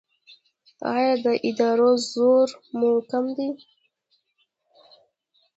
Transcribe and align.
ایا 0.93 1.13
د 1.23 1.25
ادرار 1.47 1.97
زور 2.13 2.47
مو 2.77 2.91
کم 3.09 3.25
دی؟ 3.35 3.49